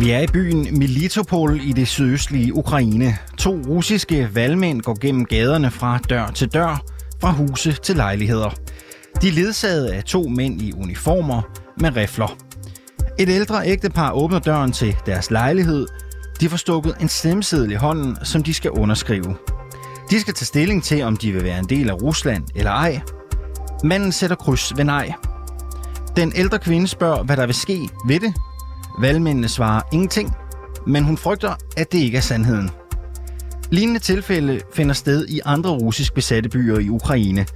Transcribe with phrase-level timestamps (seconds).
[0.00, 3.18] Vi er i byen Militopol i det sydøstlige Ukraine.
[3.38, 6.84] To russiske valgmænd går gennem gaderne fra dør til dør,
[7.20, 8.50] fra huse til lejligheder.
[9.22, 11.42] De er ledsaget af to mænd i uniformer
[11.80, 12.36] med rifler.
[13.18, 15.86] Et ældre ægtepar åbner døren til deres lejlighed.
[16.40, 19.36] De får stukket en stemmeseddel i hånden, som de skal underskrive.
[20.10, 23.00] De skal tage stilling til, om de vil være en del af Rusland eller ej.
[23.84, 25.12] Manden sætter kryds ved nej.
[26.16, 28.34] Den ældre kvinde spørger, hvad der vil ske ved det.
[29.00, 30.34] Valgmændene svarer ingenting,
[30.86, 32.70] men hun frygter, at det ikke er sandheden.
[33.70, 37.46] Lignende tilfælde finder sted i andre russisk besatte byer i Ukraine.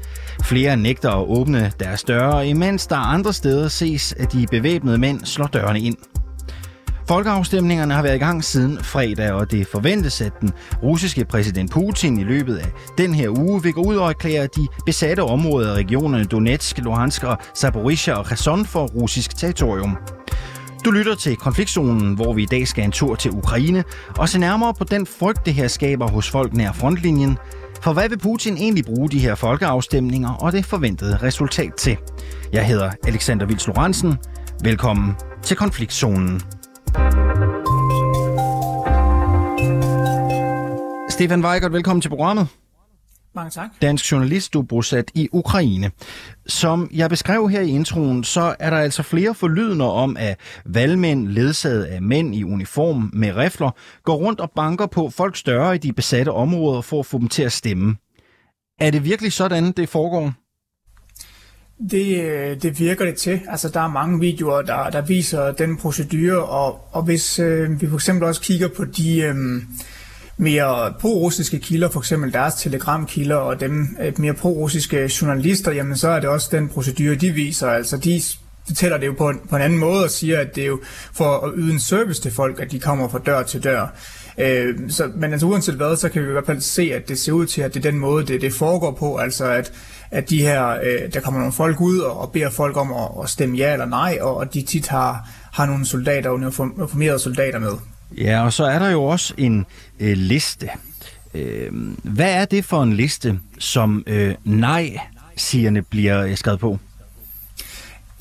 [0.43, 5.25] Flere nægter at åbne deres døre, imens der andre steder ses, at de bevæbnede mænd
[5.25, 5.97] slår dørene ind.
[7.09, 10.53] Folkeafstemningerne har været i gang siden fredag, og det forventes, at den
[10.83, 12.67] russiske præsident Putin i løbet af
[12.99, 17.25] den her uge vil gå ud og erklære de besatte områder af regionerne Donetsk, Luhansk
[17.25, 19.97] og Zaporizhia og Kherson for russisk territorium.
[20.85, 23.85] Du lytter til konfliktzonen, hvor vi i dag skal en tur til Ukraine
[24.19, 27.39] og se nærmere på den frygt, det her skaber hos folk nær frontlinjen.
[27.81, 31.97] For hvad vil Putin egentlig bruge de her folkeafstemninger og det forventede resultat til?
[32.53, 34.15] Jeg hedder Alexander Vils Lorentzen.
[34.63, 36.41] Velkommen til konfliktzonen.
[41.09, 42.49] Stefan Weigert, velkommen til programmet.
[43.35, 43.69] Mange tak.
[43.83, 45.91] Dansk journalist, du er bosat i Ukraine.
[46.47, 51.29] Som jeg beskrev her i introen, så er der altså flere forlydende om, at valgmænd
[51.29, 53.71] ledsaget af mænd i uniform med rifler
[54.03, 57.29] går rundt og banker på folk større i de besatte områder for at få dem
[57.29, 57.97] til at stemme.
[58.81, 60.33] Er det virkelig sådan, det foregår?
[61.91, 63.41] Det, øh, det virker det til.
[63.49, 67.89] Altså, der er mange videoer, der, der viser den procedure, og, og hvis øh, vi
[67.89, 69.21] for eksempel også kigger på de...
[69.21, 69.35] Øh,
[70.37, 76.09] mere pro-russiske kilder, for eksempel deres telegramkilder og dem øh, mere pro-russiske journalister, jamen så
[76.09, 77.69] er det også den procedure, de viser.
[77.69, 78.23] Altså de
[78.67, 80.81] fortæller det jo på en, på en anden måde og siger, at det er jo
[81.13, 83.87] for at yde en service til folk, at de kommer fra dør til dør.
[84.39, 87.19] Øh, så, men altså uanset hvad, så kan vi i hvert fald se, at det
[87.19, 89.73] ser ud til, at det er den måde, det, det foregår på, altså at,
[90.11, 93.23] at de her, øh, der kommer nogle folk ud og, og beder folk om at,
[93.23, 97.59] at stemme ja eller nej, og, og de tit har, har nogle soldater, uniformerede soldater
[97.59, 97.73] med.
[98.19, 99.67] Ja, og så er der jo også en
[100.01, 100.69] øh, liste.
[101.35, 101.73] Øh,
[102.03, 106.79] hvad er det for en liste, som øh, nej-sigerne bliver øh, skrevet på?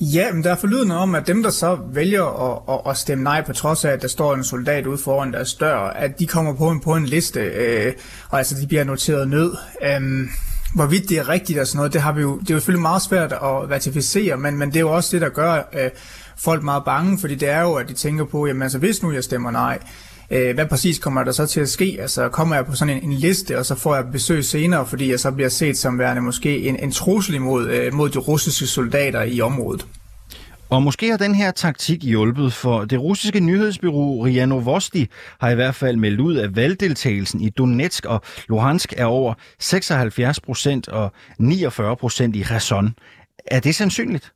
[0.00, 3.24] Ja, men der er forlydende om, at dem, der så vælger at, at, at stemme
[3.24, 6.26] nej, på trods af, at der står en soldat ude foran deres dør, at de
[6.26, 7.92] kommer på en, på en liste, øh,
[8.30, 9.52] og altså de bliver noteret ned.
[9.82, 10.28] Øh,
[10.74, 12.82] hvorvidt det er rigtigt og sådan noget, det, har vi jo, det er jo selvfølgelig
[12.82, 15.68] meget svært at verificere, men, men det er jo også det, der gør...
[15.72, 15.90] Øh,
[16.38, 19.12] folk meget bange, fordi det er jo, at de tænker på, jamen altså hvis nu
[19.12, 19.78] jeg stemmer nej,
[20.30, 21.96] øh, hvad præcis kommer der så til at ske?
[22.00, 25.10] Altså kommer jeg på sådan en, en liste, og så får jeg besøg senere, fordi
[25.10, 28.66] jeg så bliver set som værende måske en, en trussel imod øh, mod de russiske
[28.66, 29.86] soldater i området.
[30.70, 35.08] Og måske har den her taktik hjulpet, for det russiske nyhedsbyrå RIA Novosti
[35.40, 40.40] har i hvert fald meldt ud, at valgdeltagelsen i Donetsk og Luhansk er over 76
[40.40, 42.94] procent og 49 procent i Kherson.
[43.46, 44.32] Er det sandsynligt?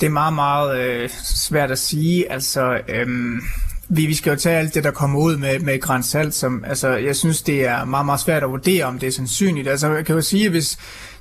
[0.00, 2.32] Det er meget, meget øh, svært at sige.
[2.32, 3.40] Altså, øhm,
[3.88, 6.88] vi, vi skal jo tage alt det, der kommer ud med, med grænsalt, som, altså,
[6.88, 9.68] jeg synes, det er meget, meget svært at vurdere, om det er sandsynligt.
[9.68, 10.78] Altså, jeg kan jo sige, hvis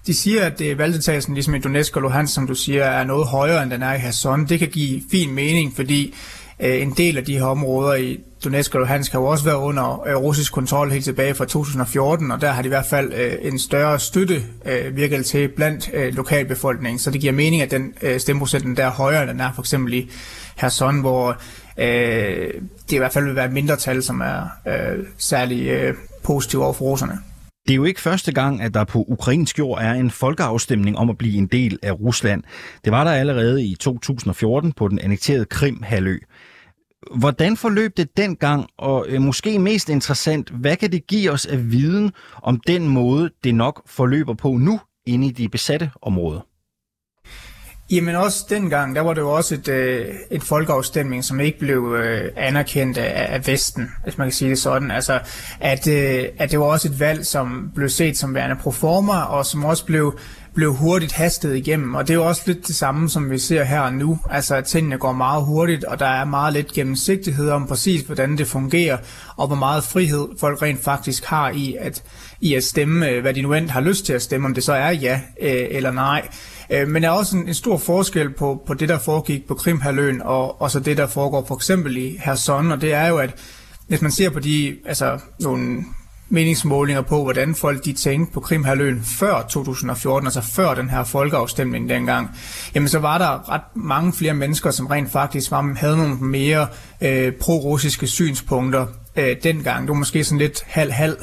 [0.07, 3.03] de siger, at det er valgdeltagelsen, ligesom i Donetsk og Luhansk, som du siger, er
[3.03, 6.15] noget højere, end den er i Hassan, det kan give fin mening, fordi
[6.59, 9.55] øh, en del af de her områder i Donetsk og Luhansk har jo også været
[9.55, 13.13] under øh, russisk kontrol helt tilbage fra 2014, og der har de i hvert fald
[13.13, 17.71] øh, en større støtte øh, virket til blandt øh, lokalbefolkningen, så det giver mening, at
[17.71, 20.09] den øh, stemmeprocenten der er højere, end den er for eksempel i
[20.57, 21.37] Kherson, hvor
[21.77, 22.53] øh,
[22.89, 25.93] det i hvert fald vil være et mindretal, som er øh, særlig øh,
[26.23, 27.19] positiv over for russerne.
[27.67, 31.09] Det er jo ikke første gang, at der på ukrainsk jord er en folkeafstemning om
[31.09, 32.43] at blive en del af Rusland.
[32.85, 36.17] Det var der allerede i 2014 på den annekterede Krim-halvø.
[37.15, 41.71] Hvordan forløb det dengang, og øh, måske mest interessant, hvad kan det give os af
[41.71, 46.41] viden om den måde, det nok forløber på nu inde i de besatte områder?
[47.91, 51.95] Jamen også dengang, der var det jo også et, øh, et folkeafstemning, som ikke blev
[51.99, 54.91] øh, anerkendt af, af Vesten, hvis man kan sige det sådan.
[54.91, 55.19] Altså,
[55.59, 59.45] at, øh, at det var også et valg, som blev set som værende proforma, og
[59.45, 60.17] som også blev
[60.55, 63.63] blev hurtigt hastet igennem, og det er jo også lidt det samme, som vi ser
[63.63, 64.19] her nu.
[64.29, 68.37] Altså, at tingene går meget hurtigt, og der er meget lidt gennemsigtighed om præcis, hvordan
[68.37, 68.97] det fungerer,
[69.37, 72.03] og hvor meget frihed folk rent faktisk har i at,
[72.41, 74.63] i at stemme, øh, hvad de nu end har lyst til at stemme, om det
[74.63, 76.27] så er ja øh, eller nej.
[76.69, 79.53] Øh, men der er også en, en stor forskel på, på det, der foregik på
[79.53, 83.17] Krimhaløen, og, og så det, der foregår for eksempel i Herson, og det er jo,
[83.17, 83.35] at
[83.87, 85.83] hvis man ser på de, altså nogle
[86.29, 91.89] meningsmålinger på, hvordan folk de tænkte på Krimhaløen før 2014, altså før den her folkeafstemning
[91.89, 92.29] dengang,
[92.75, 96.67] jamen så var der ret mange flere mennesker, som rent faktisk var, havde nogle mere
[97.01, 99.81] øh, pro-russiske synspunkter øh, dengang.
[99.81, 101.17] Det var måske sådan lidt halv-halv.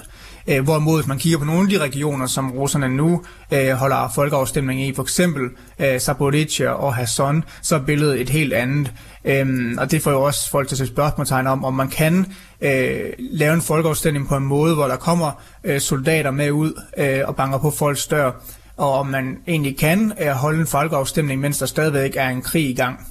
[0.46, 4.12] Øh, hvorimod, hvis man kigger på nogle af de regioner, som russerne nu øh, holder
[4.14, 5.42] folkeafstemning i, for eksempel
[5.78, 8.92] øh, Zaporizhia og Hassan, så er billedet et helt andet.
[9.24, 12.26] Øhm, og det får jo også folk til at sætte spørgsmålstegn om, om man kan
[12.60, 17.20] øh, lave en folkeafstemning på en måde, hvor der kommer øh, soldater med ud øh,
[17.24, 18.32] og banker på folks dør,
[18.76, 22.70] og om man egentlig kan øh, holde en folkeafstemning, mens der stadigvæk er en krig
[22.70, 23.06] i gang.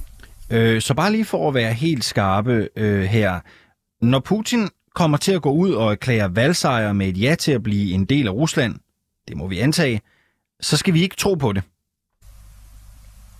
[0.50, 3.40] Øh, så bare lige for at være helt skarpe øh, her.
[4.02, 4.68] Når Putin
[5.00, 8.04] kommer til at gå ud og erklære valgsejr med et ja til at blive en
[8.04, 8.74] del af Rusland,
[9.28, 10.00] det må vi antage,
[10.60, 11.62] så skal vi ikke tro på det.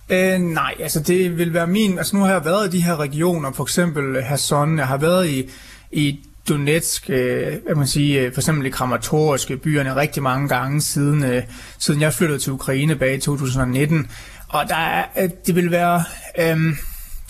[0.09, 1.97] Øh, nej, altså det vil være min...
[1.97, 5.29] Altså nu har jeg været i de her regioner, for eksempel Hassan, jeg har været
[5.29, 5.49] i,
[5.91, 6.19] i
[6.49, 11.23] Donetsk, øh, hvad man sige, øh, for eksempel i Kramatorske byerne rigtig mange gange siden,
[11.23, 11.43] øh,
[11.79, 14.11] siden jeg flyttede til Ukraine bag i 2019.
[14.47, 16.03] Og der er, øh, det vil være...
[16.39, 16.75] Øh,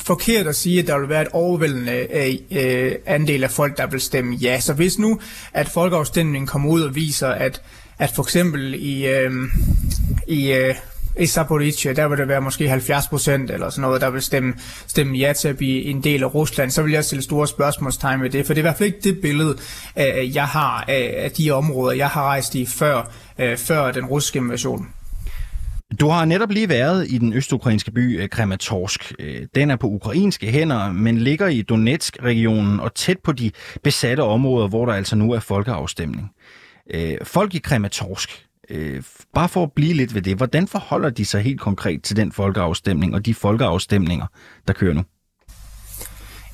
[0.05, 3.87] forkert at sige, at der vil være et overvældende øh, øh, andel af folk, der
[3.87, 4.59] vil stemme ja.
[4.59, 5.19] Så hvis nu,
[5.53, 7.61] at folkeafstemningen kommer ud og viser, at,
[7.99, 9.31] at for eksempel i, øh,
[10.27, 10.75] i, øh,
[11.19, 14.53] i Zaporizhia, der vil det være måske 70 procent eller sådan noget, der vil stemme,
[14.87, 18.21] stemme ja til at blive en del af Rusland, så vil jeg stille store spørgsmålstegn
[18.21, 19.57] ved det, for det er i hvert fald ikke det billede,
[19.97, 23.11] øh, jeg har øh, af de områder, jeg har rejst i før,
[23.57, 24.87] før den russiske invasion.
[25.99, 29.13] Du har netop lige været i den østukrainske by øh, Krematorsk.
[29.19, 33.51] Øh, den er på ukrainske hænder, men ligger i Donetsk-regionen og tæt på de
[33.83, 36.29] besatte områder, hvor der altså nu er folkeafstemning.
[36.93, 38.45] Øh, folk i Krematorsk,
[39.33, 42.31] bare for at blive lidt ved det, hvordan forholder de sig helt konkret til den
[42.31, 44.25] folkeafstemning og de folkeafstemninger,
[44.67, 45.03] der kører nu?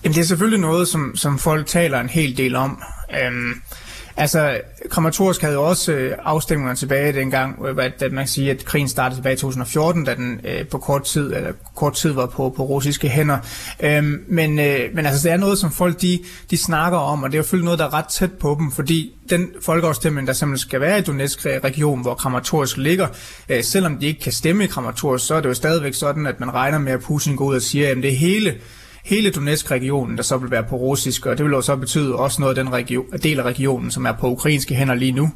[0.04, 2.84] Jamen det er selvfølgelig noget, som, som folk taler en hel del om.
[3.24, 3.62] Øhm,
[4.20, 4.58] Altså,
[4.90, 8.66] Kramatorsk havde jo også øh, afstemninger tilbage dengang, øh, at, at man kan sige, at
[8.66, 12.26] krigen startede tilbage i 2014, da den øh, på kort tid, eller kort tid var
[12.26, 13.38] på, på russiske hænder.
[13.80, 16.20] Øhm, men, øh, men altså, det er noget, som folk de,
[16.52, 18.72] de snakker om, og det er jo selvfølgelig noget, der er ret tæt på dem,
[18.72, 23.08] fordi den folkeafstemning, der simpelthen skal være i Donetsk-regionen, hvor Kramatorsk ligger,
[23.50, 26.40] øh, selvom de ikke kan stemme i Kramatorsk, så er det jo stadigvæk sådan, at
[26.40, 28.56] man regner med, at Putin går ud og siger, at det hele
[29.08, 32.42] hele Donetsk-regionen, der så vil være på russisk, og det vil jo så betyde også
[32.42, 35.32] noget af den region, del af regionen, som er på ukrainske hænder lige nu.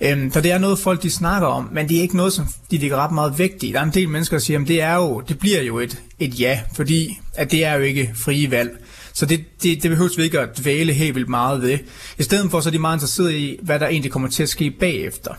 [0.00, 2.46] Øhm, så det er noget, folk de snakker om, men det er ikke noget, som
[2.70, 3.72] de ligger ret meget vægt i.
[3.72, 6.02] Der er en del mennesker, der siger, at det, er jo, det bliver jo et,
[6.18, 8.70] et ja, fordi at det er jo ikke frie valg.
[9.12, 11.78] Så det, det, det behøves vi ikke at dvæle helt vildt meget ved.
[12.18, 14.48] I stedet for så er de meget interesserede i, hvad der egentlig kommer til at
[14.48, 15.34] ske bagefter.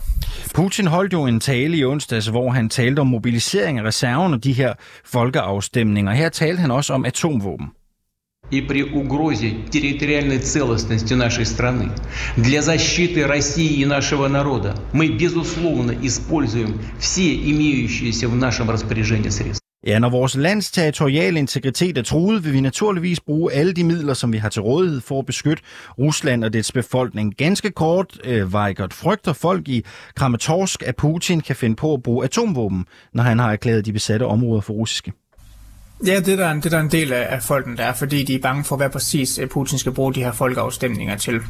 [0.54, 4.44] Putin holdt jo en tale i onsdags, hvor han talte om mobilisering af reserven og
[4.44, 4.74] de her
[5.04, 6.12] folkeafstemninger.
[6.12, 7.66] Her talte han også om atomvåben
[8.51, 11.91] и при угрозе территориальной целостности нашей страны,
[12.35, 19.61] для защиты России и нашего народа мы, безусловно, используем все имеющиеся в нашем распоряжении средства.
[19.83, 24.13] Ja, når vores lands territoriale integritet er truet, vil vi naturligvis bruge alle de midler,
[24.13, 25.63] som vi har til rådighed for at beskytte
[25.99, 27.37] Rusland og dets befolkning.
[27.37, 29.85] Ganske kort, øh, Weigert frygter folk i
[30.15, 34.23] Kramatorsk, at Putin kan finde på at bruge atomvåben, når han har erklæret de besatte
[34.23, 35.13] områder for russiske.
[36.04, 37.92] Ja, det er der, en, det er der en del af, af folken, der er,
[37.92, 41.40] fordi de er bange for, hvad præcis eh, Putin skal bruge de her folkeafstemninger til.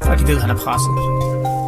[0.00, 1.61] Og de ved, at han er presset.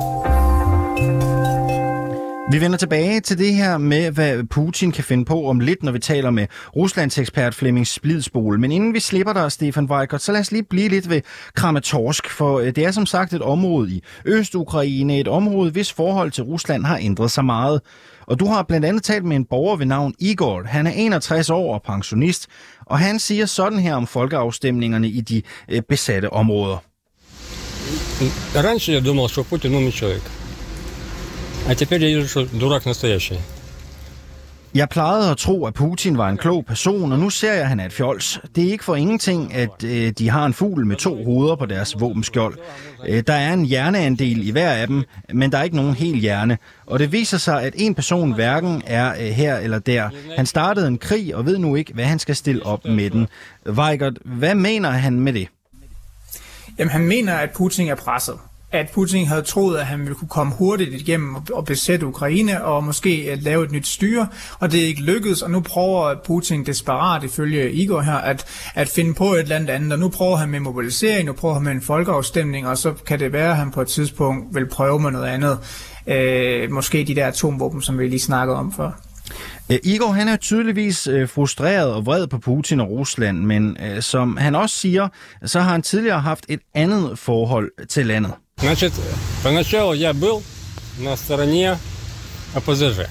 [2.51, 5.91] Vi vender tilbage til det her med, hvad Putin kan finde på om lidt, når
[5.91, 8.59] vi taler med Ruslands ekspert Flemming Splidsbol.
[8.59, 11.21] Men inden vi slipper dig, Stefan Weikert, så lad os lige blive lidt ved
[11.55, 16.31] Kramatorsk, for øh, det er som sagt et område i Øst-Ukraine, et område, hvis forhold
[16.31, 17.81] til Rusland har ændret sig meget.
[18.27, 20.63] Og du har blandt andet talt med en borger ved navn Igor.
[20.63, 22.47] Han er 61 år og pensionist,
[22.85, 26.77] og han siger sådan her om folkeafstemningerne i de øh, besatte områder.
[28.55, 30.21] Раньше я думал, что Путин умный человек.
[31.67, 33.39] А теперь я вижу, что дурак настоящий.
[34.73, 37.67] Jeg plejede at tro, at Putin var en klog person, og nu ser jeg, at
[37.67, 38.39] han er et fjols.
[38.55, 41.65] Det er ikke for ingenting, at øh, de har en fugl med to hoveder på
[41.65, 42.57] deres våbenskjold.
[43.07, 46.15] Øh, der er en hjerneandel i hver af dem, men der er ikke nogen hel
[46.15, 46.57] hjerne.
[46.85, 50.09] Og det viser sig, at en person hverken er øh, her eller der.
[50.35, 53.27] Han startede en krig og ved nu ikke, hvad han skal stille op med den.
[53.69, 55.47] Weigert, hvad mener han med det?
[56.79, 58.35] Jamen, han mener, at Putin er presset
[58.74, 62.84] at Putin havde troet, at han ville kunne komme hurtigt igennem og besætte Ukraine og
[62.84, 64.26] måske at lave et nyt styre,
[64.60, 68.88] og det er ikke lykkedes, og nu prøver Putin desperat, ifølge Igor her, at, at
[68.88, 71.72] finde på et eller andet, og nu prøver han med mobilisering, nu prøver han med
[71.72, 75.10] en folkeafstemning, og så kan det være, at han på et tidspunkt vil prøve med
[75.10, 75.58] noget andet.
[76.06, 78.90] Øh, måske de der atomvåben, som vi lige snakkede om før.
[79.72, 84.36] Øh, Igor han er tydeligvis øh, frustreret og vred på Putin og Rusland, men som
[84.36, 85.08] han også siger,
[85.44, 88.32] så har han tidligere haft et andet forhold til landet.
[88.63, 88.93] Значит,
[89.43, 90.43] поначалу я был
[90.99, 91.77] на стороне
[92.55, 93.07] ОПЗЖ.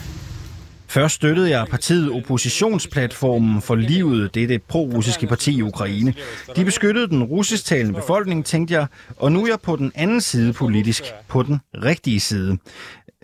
[0.88, 6.14] Først støttede jeg partiet Oppositionsplatformen for livet, det er det pro-russiske parti i Ukraine.
[6.56, 8.86] De beskyttede den russisktalende befolkning, tænkte jeg,
[9.16, 12.58] og nu er jeg på den anden side politisk, på den rigtige side.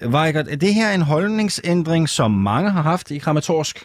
[0.07, 3.85] Weigert, er det her en holdningsændring, som mange har haft i Kramatorsk?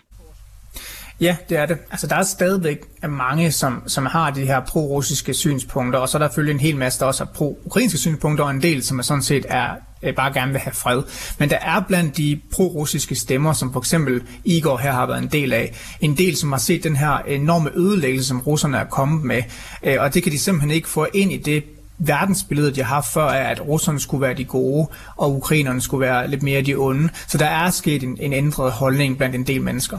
[1.21, 1.79] Ja, det er det.
[1.91, 2.79] Altså, der er stadigvæk
[3.09, 6.77] mange, som, som har de her pro-russiske synspunkter, og så er der selvfølgelig en hel
[6.77, 9.69] masse, der også har pro-ukrainske synspunkter, og en del, som er sådan set er
[10.03, 11.03] øh, bare gerne vil have fred.
[11.39, 15.29] Men der er blandt de pro-russiske stemmer, som for eksempel Igor her har været en
[15.29, 19.25] del af, en del, som har set den her enorme ødelæggelse, som russerne er kommet
[19.25, 19.43] med,
[19.83, 21.65] øh, og det kan de simpelthen ikke få ind i det
[21.99, 26.31] verdensbillede, de har før, er, at russerne skulle være de gode, og ukrainerne skulle være
[26.31, 27.09] lidt mere de onde.
[27.29, 29.99] Så der er sket en, en ændret holdning blandt en del mennesker.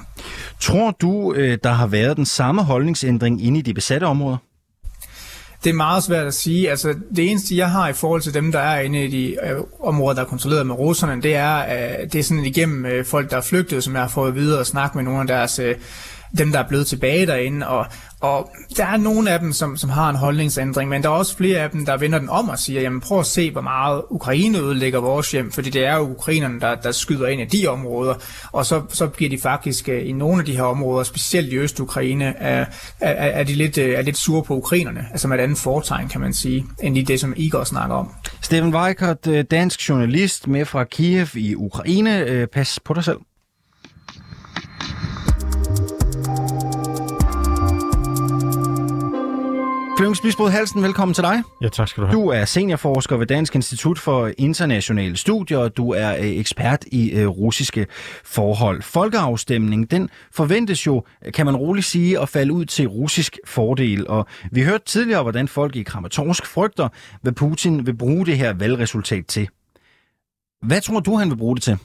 [0.59, 4.37] Tror du, øh, der har været den samme holdningsændring inde i de besatte områder?
[5.63, 6.69] Det er meget svært at sige.
[6.69, 9.61] Altså, det eneste, jeg har i forhold til dem, der er inde i de øh,
[9.79, 13.31] områder, der er kontrolleret med russerne, det er, øh, det er sådan igennem øh, folk,
[13.31, 15.75] der er flygtet, som jeg har fået videre og snakke med nogle af deres øh,
[16.38, 17.86] dem, der er blevet tilbage derinde, og,
[18.20, 21.38] og der er nogle af dem, som, som har en holdningsændring, men der er også
[21.38, 24.01] flere af dem, der vender den om og siger, jamen prøv at se, hvor meget
[24.10, 27.68] Ukraine ødelægger vores hjem, fordi det er jo ukrainerne, der, der skyder ind i de
[27.68, 28.13] områder,
[28.51, 31.58] og så, så bliver de faktisk øh, i nogle af de her områder, specielt i
[31.58, 32.65] Øst-Ukraine, øh, er,
[33.00, 36.10] er, er de lidt, øh, er lidt sure på ukrainerne, altså med et andet foretegn,
[36.10, 38.13] kan man sige, end i det, som Igor snakker om.
[38.42, 42.48] Steffen Weikert, dansk journalist med fra Kiev i Ukraine.
[42.54, 43.18] Pas på dig selv.
[49.97, 51.43] Flemming Spisbrud Halsen, velkommen til dig.
[51.61, 52.21] Ja, tak skal du have.
[52.21, 57.23] Du er seniorforsker ved Dansk Institut for Internationale Studier, og du er øh, ekspert i
[57.23, 57.87] uh, russiske
[58.23, 58.81] forhold.
[58.81, 64.07] Folkeafstemningen, den forventes jo, kan man roligt sige, at falde ud til russisk fordel.
[64.07, 66.89] Og vi hørte tidligere, hvordan folk i Kramatorsk frygter,
[67.21, 69.49] hvad Putin vil bruge det her valgresultat til.
[70.61, 71.77] Hvad tror du, han vil bruge det til?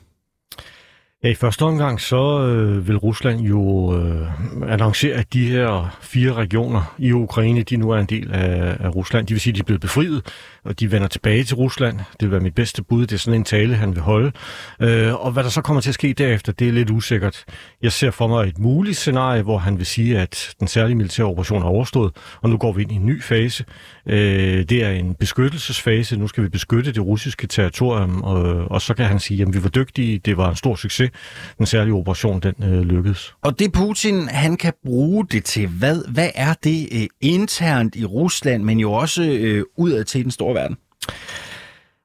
[1.25, 6.33] Ja, i første omgang så øh, vil Rusland jo øh, annoncere, at de her fire
[6.33, 9.27] regioner i Ukraine, de nu er en del af, af Rusland.
[9.27, 10.27] De vil sige, at de er blevet befriet,
[10.65, 11.97] og de vender tilbage til Rusland.
[11.99, 13.07] Det vil være mit bedste bud.
[13.07, 14.33] Det er sådan en tale, han vil holde.
[14.81, 17.45] Øh, og hvad der så kommer til at ske derefter, det er lidt usikkert.
[17.83, 21.27] Jeg ser for mig et muligt scenarie, hvor han vil sige, at den særlige militære
[21.27, 22.13] operation er overstået,
[22.43, 23.65] og nu går vi ind i en ny fase.
[24.07, 26.17] Øh, det er en beskyttelsesfase.
[26.17, 29.63] Nu skal vi beskytte det russiske territorium, og, og så kan han sige, at vi
[29.63, 31.11] var dygtige, det var en stor succes.
[31.59, 33.35] Den særlige operation, den øh, lykkedes.
[33.43, 38.05] Og det Putin, han kan bruge det til, hvad, hvad er det øh, internt i
[38.05, 40.77] Rusland, men jo også øh, udad til den store verden?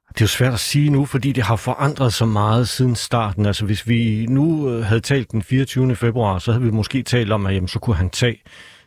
[0.08, 3.46] Det er jo svært at sige nu, fordi det har forandret så meget siden starten.
[3.46, 5.96] Altså hvis vi nu øh, havde talt den 24.
[5.96, 8.38] februar, så havde vi måske talt om, at jamen, så kunne han tage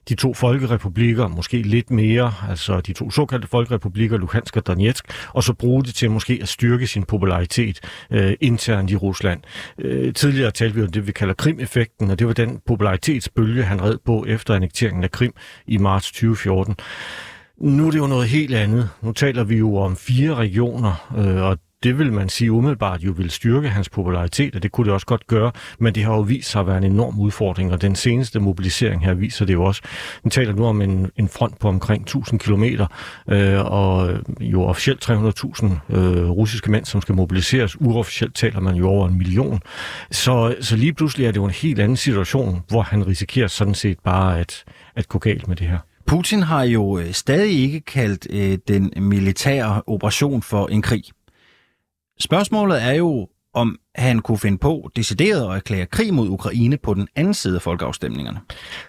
[0.10, 5.44] de to folkerepublikker, måske lidt mere, altså de to såkaldte folkerepublikker, Luhansk og Donetsk, og
[5.44, 7.80] så bruge det til måske at styrke sin popularitet
[8.12, 9.42] øh, internt i Rusland.
[9.80, 13.84] Øh, tidligere talte vi om det, vi kalder Krim-effekten, og det var den popularitetsbølge, han
[13.84, 15.34] red på efter annekteringen af Krim
[15.68, 16.76] i marts 2014.
[17.62, 18.90] Nu er det jo noget helt andet.
[19.02, 23.12] Nu taler vi jo om fire regioner, øh, og det vil man sige umiddelbart jo
[23.12, 26.22] vil styrke hans popularitet, og det kunne det også godt gøre, men det har jo
[26.22, 29.64] vist sig at være en enorm udfordring, og den seneste mobilisering her viser det jo
[29.64, 29.82] også.
[30.24, 32.64] Den taler nu om en, en front på omkring 1000 km,
[33.34, 35.16] øh, og jo officielt 300.000
[35.96, 37.82] øh, russiske mænd, som skal mobiliseres.
[37.82, 39.60] Uofficielt taler man jo over en million.
[40.12, 43.74] Så, så lige pludselig er det jo en helt anden situation, hvor han risikerer sådan
[43.74, 44.64] set bare at,
[44.96, 45.78] at gå galt med det her.
[46.10, 51.04] Putin har jo øh, stadig ikke kaldt øh, den militære operation for en krig.
[52.20, 56.94] Spørgsmålet er jo, om han kunne finde på decideret at erklære krig mod Ukraine på
[56.94, 58.40] den anden side af folkeafstemningerne.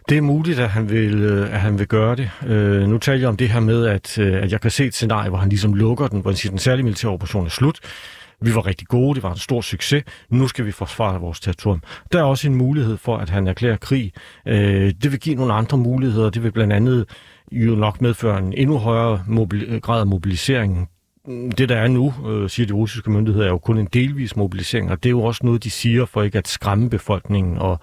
[0.09, 2.31] Det er muligt, at han vil, øh, at han vil gøre det.
[2.47, 4.95] Øh, nu taler jeg om det her med, at, øh, at jeg kan se et
[4.95, 7.51] scenarie, hvor han ligesom lukker den, hvor han siger, at den særlige militære operation er
[7.51, 7.79] slut.
[8.43, 10.05] Vi var rigtig gode, det var en stor succes.
[10.29, 11.83] Nu skal vi forsvare vores territorium.
[12.13, 14.13] Der er også en mulighed for, at han erklærer krig.
[14.49, 16.31] Øh, det vil give nogle andre muligheder.
[16.31, 17.09] Det vil blandt andet
[17.53, 20.89] jo nok medføre en endnu højere mobil- grad af mobilisering
[21.59, 24.91] det, der er nu, øh, siger de russiske myndigheder, er jo kun en delvis mobilisering,
[24.91, 27.81] og det er jo også noget, de siger for ikke at skræmme befolkningen og,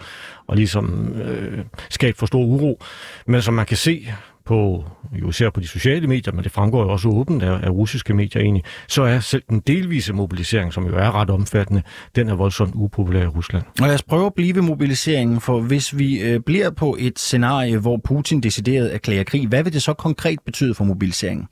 [0.47, 1.59] og ligesom øh,
[1.89, 2.81] skabe for stor uro.
[3.25, 4.07] Men som man kan se
[4.47, 4.85] på,
[5.21, 8.13] jo især på de sociale medier, men det fremgår jo også åbent af, af russiske
[8.13, 11.81] medier egentlig, så er selv den delvise mobilisering, som jo er ret omfattende,
[12.15, 13.63] den er voldsomt upopulær i Rusland.
[13.81, 17.19] Og lad os prøve at blive ved mobiliseringen, for hvis vi øh, bliver på et
[17.19, 21.47] scenarie, hvor Putin decideret erklærer krig, hvad vil det så konkret betyde for mobiliseringen?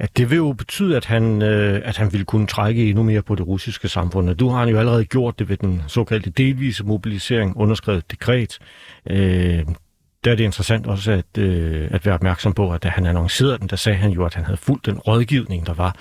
[0.00, 3.22] Ja, det vil jo betyde, at han, øh, at han vil kunne trække endnu mere
[3.22, 4.34] på det russiske samfund.
[4.34, 8.58] Du har han jo allerede gjort det ved den såkaldte delvise mobilisering, underskrevet dekret.
[9.10, 9.64] Øh,
[10.26, 13.58] der er det interessant også at, øh, at være opmærksom på, at da han annoncerede
[13.58, 15.96] den, der sagde han jo, at han havde fulgt den rådgivning, der var.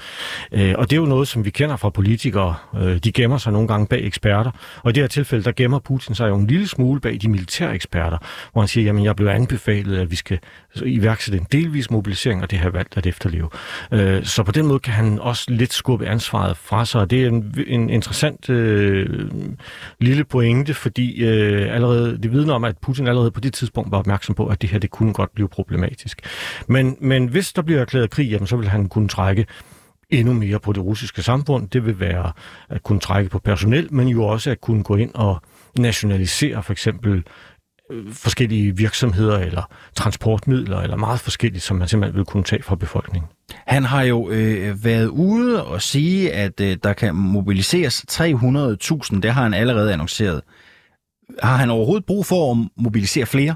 [0.51, 2.55] Øh, og det er jo noget, som vi kender fra politikere.
[2.77, 4.51] Øh, de gemmer sig nogle gange bag eksperter.
[4.83, 7.29] Og i det her tilfælde, der gemmer Putin sig jo en lille smule bag de
[7.29, 8.17] militære eksperter,
[8.51, 10.39] hvor han siger, jamen jeg blev anbefalet, at vi skal
[10.85, 13.49] iværksætte en delvis mobilisering, og det har valgt at efterleve.
[13.91, 17.23] Øh, så på den måde kan han også lidt skubbe ansvaret fra sig, og det
[17.23, 19.29] er en, en interessant øh,
[19.99, 23.97] lille pointe, fordi øh, allerede, det vidner om, at Putin allerede på det tidspunkt var
[23.97, 26.21] opmærksom på, at det her det kunne godt blive problematisk.
[26.67, 29.45] Men, men hvis der bliver erklæret krig, jamen, så vil han kunne trække
[30.09, 31.69] endnu mere på det russiske samfund.
[31.69, 32.31] Det vil være
[32.69, 35.41] at kunne trække på personel, men jo også at kunne gå ind og
[35.77, 37.23] nationalisere for eksempel
[37.91, 42.75] øh, forskellige virksomheder eller transportmidler eller meget forskelligt, som man simpelthen vil kunne tage fra
[42.75, 43.29] befolkningen.
[43.67, 49.19] Han har jo øh, været ude og sige, at øh, der kan mobiliseres 300.000.
[49.19, 50.41] Det har han allerede annonceret.
[51.43, 53.55] Har han overhovedet brug for at mobilisere flere?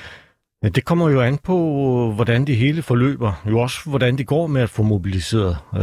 [0.63, 1.57] Ja, det kommer jo an på,
[2.15, 3.41] hvordan det hele forløber.
[3.49, 5.57] Jo også, hvordan det går med at få mobiliseret.
[5.75, 5.81] Øh,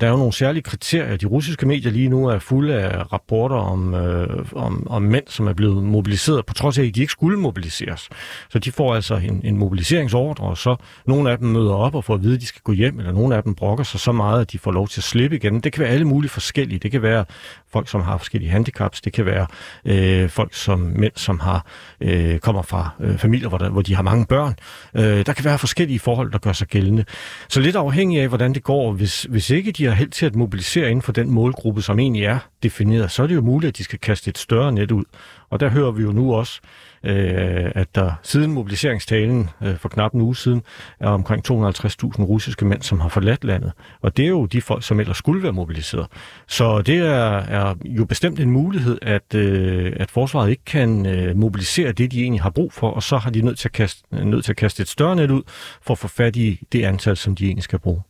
[0.00, 1.16] der er jo nogle særlige kriterier.
[1.16, 5.46] De russiske medier lige nu er fulde af rapporter om, øh, om, om mænd, som
[5.46, 8.08] er blevet mobiliseret, på trods af, at de ikke skulle mobiliseres.
[8.50, 12.04] Så de får altså en, en mobiliseringsordre, og så nogle af dem møder op og
[12.04, 14.12] får at vide, at de skal gå hjem, eller nogle af dem brokker sig så
[14.12, 15.60] meget, at de får lov til at slippe igen.
[15.60, 16.78] Det kan være alle mulige forskellige.
[16.78, 17.24] Det kan være
[17.72, 19.00] folk, som har forskellige handicaps.
[19.00, 19.46] Det kan være
[19.84, 21.66] øh, folk som mænd, som har
[22.00, 24.54] øh, kommer fra øh, familier, hvor, der, hvor de har mange børn.
[24.94, 27.04] Øh, der kan være forskellige forhold, der gør sig gældende.
[27.48, 30.34] Så lidt afhængig af, hvordan det går, hvis, hvis ikke de har held til at
[30.34, 33.78] mobilisere inden for den målgruppe, som egentlig er defineret, så er det jo muligt, at
[33.78, 35.04] de skal kaste et større net ud.
[35.50, 36.60] Og der hører vi jo nu også,
[37.04, 40.62] øh, at der siden mobiliseringstalen øh, for knap en uge siden
[41.00, 43.72] er omkring 250.000 russiske mænd, som har forladt landet.
[44.00, 46.06] Og det er jo de folk, som ellers skulle være mobiliseret.
[46.48, 51.36] Så det er, er jo bestemt en mulighed, at, øh, at forsvaret ikke kan øh,
[51.36, 54.24] mobilisere det, de egentlig har brug for, og så har de nødt til, at kaste,
[54.24, 55.42] nødt til at kaste et større net ud
[55.82, 58.02] for at få fat i det antal, som de egentlig skal bruge.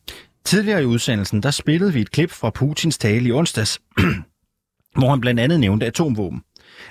[0.45, 3.80] Tidligere i udsendelsen, der spillede vi et klip fra Putins tale i onsdags,
[4.99, 6.42] hvor han blandt andet nævnte atomvåben.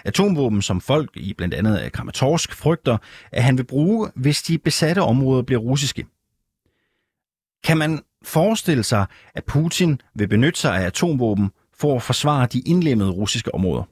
[0.06, 2.98] Atomvåben, som folk i blandt andet øh, Kramatorsk frygter,
[3.31, 6.05] at han vil bruge, hvis de besatte områder bliver russiske.
[7.64, 12.59] Kan man forestille sig, at Putin vil benytte sig af atomvåben for at forsvare de
[12.59, 13.83] indlemmede russiske områder?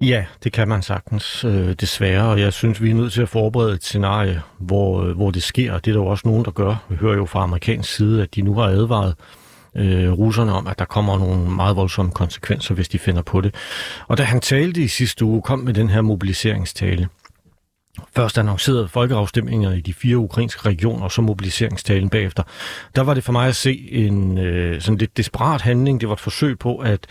[0.00, 3.28] Ja, det kan man sagtens, øh, desværre, og jeg synes, vi er nødt til at
[3.28, 5.72] forberede et scenarie, hvor, øh, hvor det sker.
[5.78, 6.84] Det er der jo også nogen, der gør.
[6.88, 9.43] Vi hører jo fra amerikansk side, at de nu har advaret øh,
[9.76, 13.54] øh, russerne om, at der kommer nogle meget voldsomme konsekvenser, hvis de finder på det.
[14.08, 17.08] Og da han talte i sidste uge, kom med den her mobiliseringstale.
[18.16, 22.42] Først annoncerede folkeafstemninger i de fire ukrainske regioner, og så mobiliseringstalen bagefter.
[22.96, 26.00] Der var det for mig at se en øh, sådan lidt desperat handling.
[26.00, 27.06] Det var et forsøg på at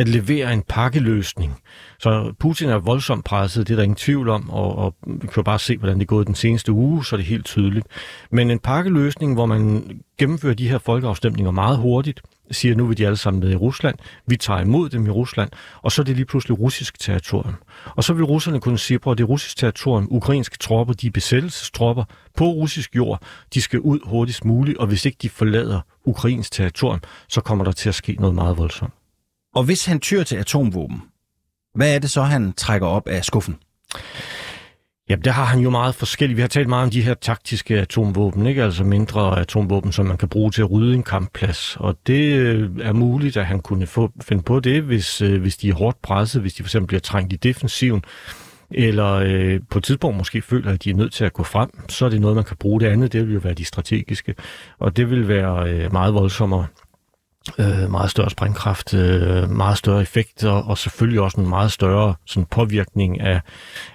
[0.00, 1.60] at levere en pakkeløsning.
[1.98, 5.36] Så Putin er voldsomt presset, det er der ingen tvivl om, og, og vi kan
[5.36, 7.86] jo bare se, hvordan det er gået den seneste uge, så er det helt tydeligt.
[8.30, 9.84] Men en pakkeløsning, hvor man
[10.18, 13.96] gennemfører de her folkeafstemninger meget hurtigt, siger, nu vil de alle sammen med i Rusland,
[14.26, 15.50] vi tager imod dem i Rusland,
[15.82, 17.54] og så er det lige pludselig russisk territorium.
[17.84, 21.10] Og så vil russerne kunne sige, at det er russisk territorium, ukrainske tropper, de er
[21.10, 22.04] besættelsestropper
[22.36, 23.22] på russisk jord,
[23.54, 27.72] de skal ud hurtigst muligt, og hvis ikke de forlader ukrainsk territorium, så kommer der
[27.72, 28.92] til at ske noget meget voldsomt.
[29.54, 31.02] Og hvis han tyr til atomvåben,
[31.74, 33.56] hvad er det så, han trækker op af skuffen?
[35.08, 36.36] Jamen, der har han jo meget forskelligt.
[36.36, 38.62] Vi har talt meget om de her taktiske atomvåben, ikke?
[38.62, 41.76] altså mindre atomvåben, som man kan bruge til at rydde en kampplads.
[41.80, 45.56] Og det øh, er muligt, at han kunne få, finde på det, hvis, øh, hvis
[45.56, 48.02] de er hårdt presset, hvis de for eksempel bliver trængt i defensiven,
[48.70, 51.70] eller øh, på et tidspunkt måske føler, at de er nødt til at gå frem,
[51.88, 52.80] så er det noget, man kan bruge.
[52.80, 54.34] Det andet, det vil jo være de strategiske,
[54.78, 56.66] og det vil være øh, meget voldsommere
[57.58, 62.14] øh, meget større sprængkraft, øh, meget større effekt og, og selvfølgelig også en meget større
[62.26, 63.40] sådan, påvirkning af,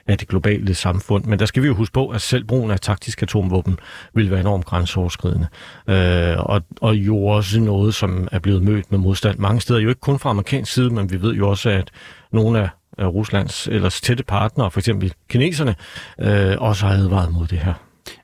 [0.08, 1.26] af det globale samfund.
[1.26, 3.80] Men der skal vi jo huske på, at selv brugen af taktisk atomvåben
[4.14, 5.48] vil være enormt grænseoverskridende.
[5.88, 9.80] Øh, og, og jo også noget, som er blevet mødt med modstand mange steder.
[9.80, 11.92] Jo ikke kun fra amerikansk side, men vi ved jo også, at
[12.32, 15.76] nogle af Ruslands ellers tætte partnere, for eksempel kineserne,
[16.20, 17.74] øh, også har advaret mod det her.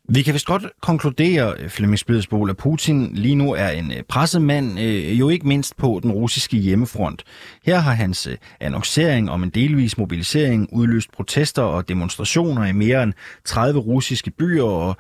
[0.09, 4.03] Vi kan vist godt konkludere, øh, Flemming Spidsbol, at Putin lige nu er en øh,
[4.03, 7.23] pressemand, øh, jo ikke mindst på den russiske hjemmefront.
[7.65, 13.13] Her har hans annoncering om en delvis mobilisering udløst protester og demonstrationer i mere end
[13.45, 14.95] 30 russiske byer, og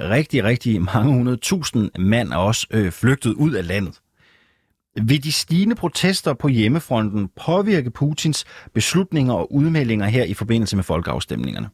[0.00, 3.94] rigtig, rigtig mange hundrede tusind mand er også flygtet ud af landet.
[5.02, 10.84] Vil de stigende protester på hjemmefronten påvirke Putins beslutninger og udmeldinger her i forbindelse med
[10.84, 11.68] folkeafstemningerne?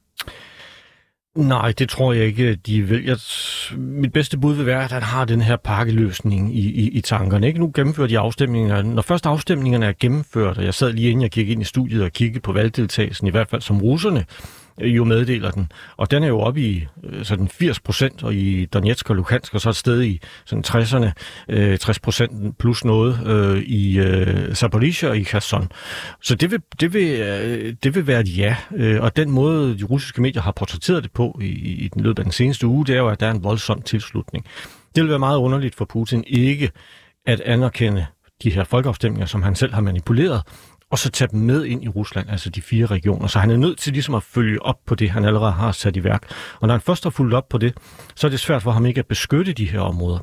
[1.38, 3.05] Nej, det tror jeg ikke, de vil.
[3.05, 3.16] Jeg,
[3.77, 7.46] mit bedste bud vil være, at han har den her pakkeløsning i, i, i tankerne.
[7.46, 7.59] Ikke?
[7.59, 8.94] Nu gennemfører de afstemningerne.
[8.94, 12.03] Når først afstemningerne er gennemført, og jeg sad lige inden jeg gik ind i studiet
[12.03, 14.24] og kiggede på valgdeltagelsen, i hvert fald som russerne
[14.81, 15.73] Øh, jo meddeler den.
[15.97, 19.55] Og den er jo oppe i øh, sådan 80 procent, og i Donetsk og Luhansk,
[19.55, 21.11] og så et sted i sådan 60'erne,
[21.49, 25.69] øh, 60 procent plus noget øh, i øh, Zaporizhia og i Kherson.
[26.23, 28.57] Så det vil, det vil, øh, det vil være et ja.
[28.77, 31.47] Øh, og den måde, de russiske medier har portrætteret det på i,
[31.85, 33.83] i den løbet af den seneste uge, det er jo, at der er en voldsom
[33.83, 34.45] tilslutning.
[34.95, 36.71] Det vil være meget underligt for Putin ikke
[37.27, 38.07] at anerkende
[38.43, 40.43] de her folkeafstemninger, som han selv har manipuleret,
[40.90, 43.27] og så tage dem med ind i Rusland, altså de fire regioner.
[43.27, 45.96] Så han er nødt til ligesom at følge op på det, han allerede har sat
[45.96, 46.22] i værk.
[46.61, 47.74] Og når han først har fulgt op på det,
[48.14, 50.18] så er det svært for ham ikke at beskytte de her områder.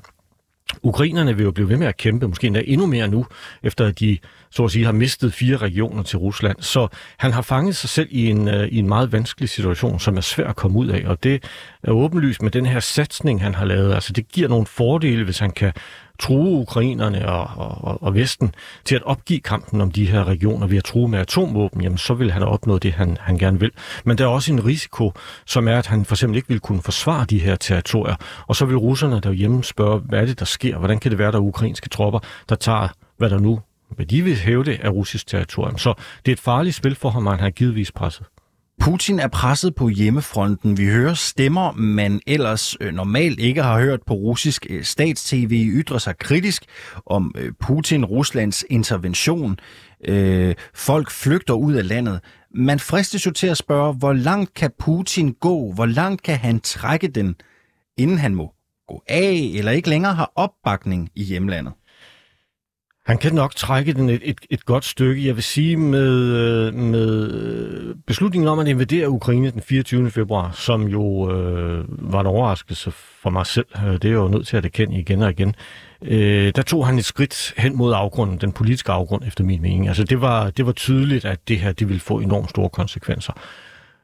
[0.84, 3.26] Ukrainerne vil jo blive ved med at kæmpe, måske endda endnu mere nu,
[3.64, 4.18] efter at de
[4.52, 6.58] så at sige har mistet fire regioner til Rusland.
[6.60, 10.18] Så han har fanget sig selv i en, uh, i en meget vanskelig situation, som
[10.18, 11.04] er svær at komme ud af.
[11.08, 11.44] Og det
[11.84, 13.94] er åbenlyst med den her satsning, han har lavet.
[13.94, 15.74] Altså det giver nogle fordele, hvis han kan
[16.20, 17.50] true ukrainerne og,
[17.84, 21.20] og, og Vesten til at opgive kampen om de her regioner ved at true med
[21.20, 23.72] atomvåben, jamen så vil han opnå det, han, han gerne vil.
[24.04, 25.14] Men der er også en risiko,
[25.46, 28.16] som er, at han for eksempel ikke vil kunne forsvare de her territorier.
[28.48, 30.78] Og så vil russerne derhjemme spørge, hvad er det, der sker?
[30.78, 34.22] Hvordan kan det være, der er ukrainske tropper, der tager, hvad der nu hvad de
[34.22, 35.78] vil hæve det af russisk territorium.
[35.78, 35.94] Så
[36.26, 38.26] det er et farligt spil for ham, og han har givetvis presset.
[38.80, 40.78] Putin er presset på hjemmefronten.
[40.78, 46.00] Vi hører stemmer, man ellers øh, normalt ikke har hørt på russisk øh, statstv ytre
[46.00, 46.66] sig kritisk
[47.06, 49.60] om øh, Putin-Ruslands intervention.
[50.74, 52.20] Folk flygter ud af landet.
[52.56, 55.74] Man fristes jo til at spørge, hvor langt kan Putin gå?
[55.74, 57.36] Hvor langt kan han trække den,
[57.98, 58.52] inden han må
[58.88, 61.74] gå af eller ikke længere har opbakning i hjemlandet?
[63.06, 65.28] Han kan nok trække den et, et, et godt stykke.
[65.28, 70.12] Jeg vil sige med, øh, med øh, beslutningen om at invadere Ukraine den 24.
[70.12, 74.28] februar, som jo øh, var en overraskelse for mig selv, øh, det er jeg jo
[74.28, 75.56] nødt til at erkende igen og igen,
[76.02, 79.88] øh, der tog han et skridt hen mod afgrunden, den politiske afgrund efter min mening.
[79.88, 83.34] Altså det var, det var tydeligt, at det her det ville få enormt store konsekvenser.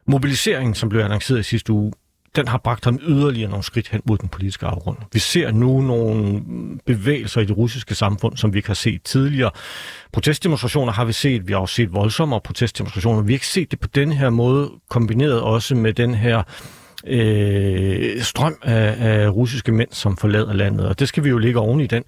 [0.07, 1.91] Mobiliseringen, som blev annonceret i sidste uge,
[2.35, 4.97] den har bragt ham yderligere nogle skridt hen mod den politiske afgrund.
[5.13, 6.41] Vi ser nu nogle
[6.85, 9.51] bevægelser i det russiske samfund, som vi ikke har set tidligere.
[10.13, 13.21] Protestdemonstrationer har vi set, vi har også set voldsommere protestdemonstrationer.
[13.21, 16.43] Vi har ikke set det på den her måde, kombineret også med den her
[17.07, 20.87] øh, strøm af, af russiske mænd, som forlader landet.
[20.87, 22.03] Og det skal vi jo ligge oven i den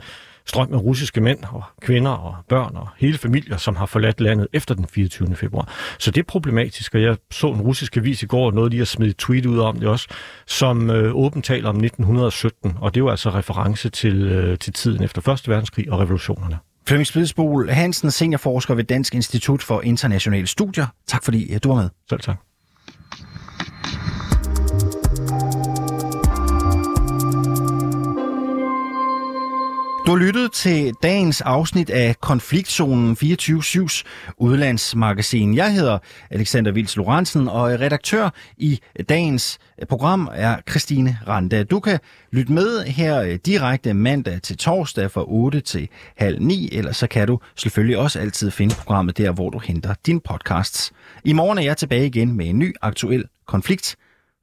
[0.46, 4.48] strøm af russiske mænd og kvinder og børn og hele familier, som har forladt landet
[4.54, 5.36] efter den 24.
[5.36, 5.74] februar.
[6.00, 8.86] Så det er problematisk, og jeg så en russisk avis i går, noget de har
[8.86, 10.08] smidt tweet ud om det også,
[10.48, 14.74] som øh, åbent taler om 1917, og det er jo altså reference til, øh, til
[14.74, 15.50] tiden efter 1.
[15.50, 16.58] verdenskrig og revolutionerne.
[16.88, 20.86] Flemming Spidsbol Hansen, seniorforsker ved Dansk Institut for Internationale Studier.
[21.08, 21.90] Tak fordi du var med.
[22.10, 22.53] Selv tak.
[30.06, 34.04] Du har lyttet til dagens afsnit af Konfliktzonen 24-7's
[34.38, 35.56] udlandsmagasin.
[35.56, 41.63] Jeg hedder Alexander Vils Lorentzen, og redaktør i dagens program er Christine Randa.
[41.63, 42.00] Du kan
[42.32, 47.28] lytte med her direkte mandag til torsdag fra 8 til halv 9, eller så kan
[47.28, 50.92] du selvfølgelig også altid finde programmet der, hvor du henter din podcasts.
[51.24, 53.96] I morgen er jeg tilbage igen med en ny aktuel konflikt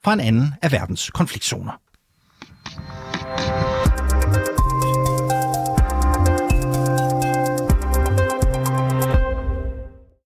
[0.04, 1.72] fra en anden af verdens konfliktzoner.